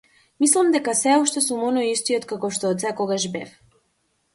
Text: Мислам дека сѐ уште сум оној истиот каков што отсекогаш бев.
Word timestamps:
Мислам 0.43 0.71
дека 0.75 0.95
сѐ 1.01 1.21
уште 1.25 1.45
сум 1.49 1.61
оној 1.69 1.91
истиот 1.99 2.29
каков 2.35 2.59
што 2.59 2.73
отсекогаш 2.75 3.33
бев. 3.39 3.59